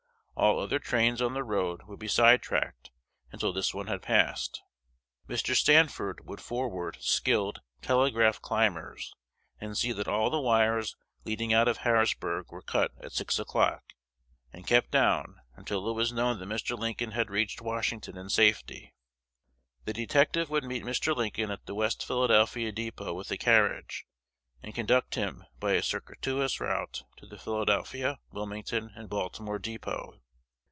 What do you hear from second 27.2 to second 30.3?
the Philadelphia, Wilmington, and Baltimore dépôt.